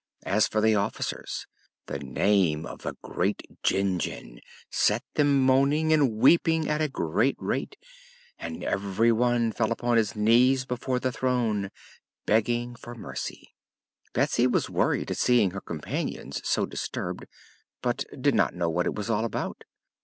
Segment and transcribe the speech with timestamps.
[0.25, 1.45] As for the officers,
[1.85, 4.39] the name of the great Jinjin
[4.71, 7.75] set them moaning and weeping at a great rate
[8.39, 11.69] and every one fell upon his knees before the throne,
[12.25, 13.53] begging for mercy.
[14.11, 17.27] Betsy was worried at seeing her companions so disturbed,
[17.83, 19.65] but did not know what it was all about.